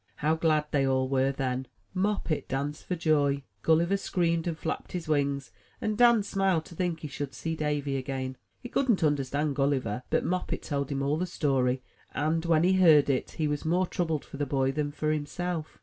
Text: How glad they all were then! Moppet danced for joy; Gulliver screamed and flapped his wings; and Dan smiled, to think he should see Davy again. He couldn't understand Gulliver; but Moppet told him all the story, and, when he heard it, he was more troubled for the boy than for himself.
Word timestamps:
How 0.15 0.33
glad 0.33 0.65
they 0.71 0.83
all 0.87 1.07
were 1.07 1.31
then! 1.31 1.67
Moppet 1.93 2.47
danced 2.47 2.87
for 2.87 2.95
joy; 2.95 3.43
Gulliver 3.61 3.97
screamed 3.97 4.47
and 4.47 4.57
flapped 4.57 4.93
his 4.93 5.07
wings; 5.07 5.51
and 5.79 5.95
Dan 5.95 6.23
smiled, 6.23 6.65
to 6.65 6.75
think 6.75 7.01
he 7.01 7.07
should 7.07 7.35
see 7.35 7.55
Davy 7.55 7.97
again. 7.97 8.35
He 8.63 8.69
couldn't 8.69 9.03
understand 9.03 9.55
Gulliver; 9.55 10.01
but 10.09 10.25
Moppet 10.25 10.63
told 10.63 10.91
him 10.91 11.03
all 11.03 11.17
the 11.17 11.27
story, 11.27 11.83
and, 12.15 12.43
when 12.45 12.63
he 12.63 12.73
heard 12.73 13.11
it, 13.11 13.29
he 13.37 13.47
was 13.47 13.63
more 13.63 13.85
troubled 13.85 14.25
for 14.25 14.37
the 14.37 14.47
boy 14.47 14.71
than 14.71 14.91
for 14.91 15.11
himself. 15.11 15.77